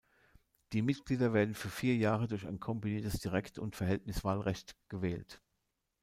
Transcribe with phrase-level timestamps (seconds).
[0.73, 5.43] Die Mitglieder werden für vier Jahre durch ein kombiniertes Direkt- und Verhältniswahlrecht gewählt.